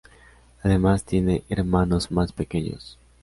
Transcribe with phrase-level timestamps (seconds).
[0.63, 2.97] Además tiene hermanos más pequeños.